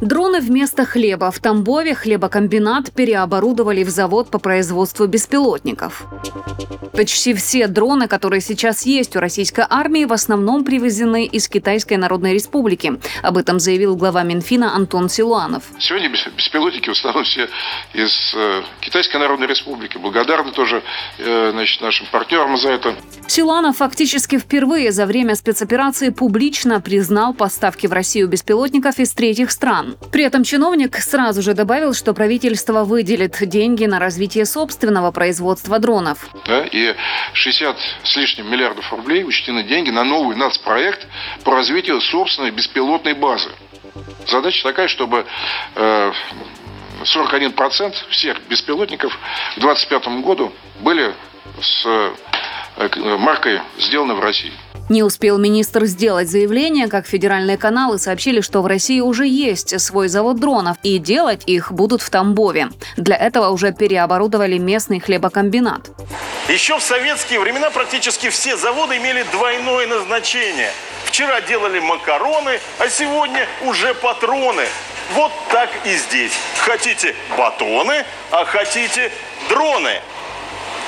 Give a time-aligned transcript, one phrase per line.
[0.00, 1.30] Дроны вместо хлеба.
[1.30, 6.06] В Тамбове хлебокомбинат переоборудовали в завод по производству беспилотников.
[6.92, 12.34] Почти все дроны, которые сейчас есть у российской армии, в основном привезены из Китайской Народной
[12.34, 12.98] Республики.
[13.22, 15.62] Об этом заявил глава Минфина Антон Силуанов.
[15.78, 17.48] Сегодня беспилотники в основном все
[17.94, 19.96] из э, Китайской Народной Республики.
[19.96, 20.82] Благодарны тоже
[21.18, 22.94] э, значит, нашим партнерам за это.
[23.28, 29.77] Силуанов фактически впервые за время спецоперации публично признал поставки в Россию беспилотников из третьих стран.
[30.12, 36.28] При этом чиновник сразу же добавил, что правительство выделит деньги на развитие собственного производства дронов.
[36.46, 36.94] Да, и
[37.32, 41.06] 60 с лишним миллиардов рублей учтены деньги на новый нацпроект
[41.44, 43.50] по развитию собственной беспилотной базы.
[44.26, 45.24] Задача такая, чтобы
[45.74, 46.12] э,
[47.02, 49.12] 41% всех беспилотников
[49.56, 51.14] к 2025 году были
[51.60, 54.52] с э, маркой «Сделано в России».
[54.88, 60.08] Не успел министр сделать заявление, как федеральные каналы сообщили, что в России уже есть свой
[60.08, 62.68] завод дронов, и делать их будут в Тамбове.
[62.96, 65.90] Для этого уже переоборудовали местный хлебокомбинат.
[66.48, 70.70] Еще в советские времена практически все заводы имели двойное назначение.
[71.04, 74.64] Вчера делали макароны, а сегодня уже патроны.
[75.14, 76.32] Вот так и здесь.
[76.60, 79.12] Хотите батоны, а хотите
[79.50, 80.00] дроны.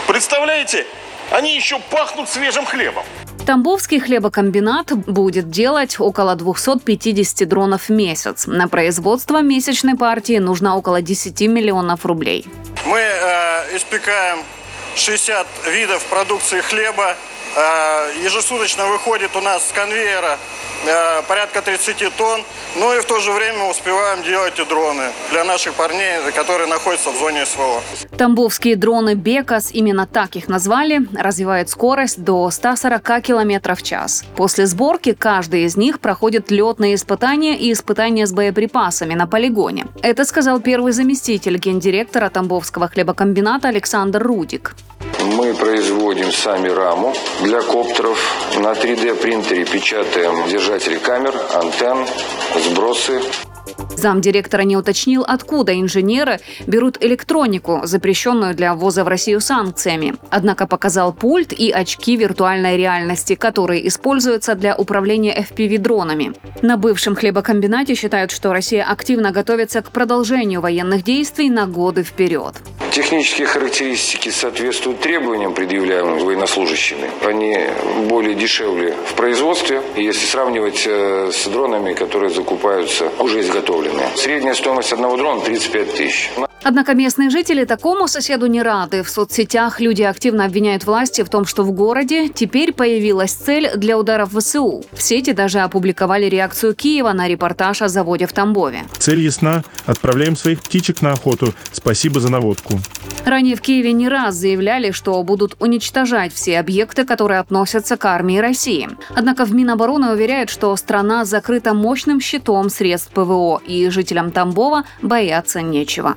[0.06, 0.86] Представляете?
[1.30, 3.04] Они еще пахнут свежим хлебом.
[3.50, 8.46] Тамбовский хлебокомбинат будет делать около 250 дронов в месяц.
[8.46, 12.46] На производство месячной партии нужно около 10 миллионов рублей.
[12.86, 14.38] Мы э, испекаем
[14.94, 17.16] 60 видов продукции хлеба.
[17.56, 20.38] Э, ежесуточно выходит у нас с конвейера
[20.86, 22.42] э, порядка 30 тонн.
[22.76, 27.10] Ну и в то же время успеваем делать и дроны для наших парней, которые находятся
[27.10, 27.82] в зоне СВО.
[28.16, 34.24] Тамбовские дроны «Бекас», именно так их назвали, развивают скорость до 140 км в час.
[34.36, 39.86] После сборки каждый из них проходит летные испытания и испытания с боеприпасами на полигоне.
[40.02, 44.76] Это сказал первый заместитель гендиректора Тамбовского хлебокомбината Александр Рудик.
[45.22, 48.18] Мы производим сами раму для коптеров.
[48.56, 52.06] На 3D принтере печатаем держатели камер, антенн,
[52.56, 53.20] сбросы.
[53.96, 60.14] Замдиректора не уточнил, откуда инженеры берут электронику, запрещенную для ввоза в Россию санкциями.
[60.30, 66.34] Однако показал пульт и очки виртуальной реальности, которые используются для управления FPV-дронами.
[66.62, 72.54] На бывшем хлебокомбинате считают, что Россия активно готовится к продолжению военных действий на годы вперед.
[72.90, 77.08] Технические характеристики соответствуют требованиям, предъявляемым военнослужащими.
[77.24, 77.56] Они
[78.08, 84.08] более дешевле в производстве, если сравнивать э, с дронами, которые закупаются уже изготовленные.
[84.16, 86.30] Средняя стоимость одного дрона 35 тысяч.
[86.62, 89.02] Однако местные жители такому соседу не рады.
[89.02, 93.98] В соцсетях люди активно обвиняют власти в том, что в городе теперь появилась цель для
[93.98, 94.84] ударов ВСУ.
[94.92, 98.82] В сети даже опубликовали реакцию Киева на репортаж о заводе в Тамбове.
[98.98, 99.64] Цель ясна.
[99.86, 101.54] Отправляем своих птичек на охоту.
[101.72, 102.78] Спасибо за наводку.
[103.24, 108.38] Ранее в Киеве не раз заявляли, что будут уничтожать все объекты, которые относятся к армии
[108.38, 108.88] России.
[109.14, 115.60] Однако в Минобороны уверяют, что страна закрыта мощным щитом средств ПВО, и жителям Тамбова бояться
[115.60, 116.16] нечего.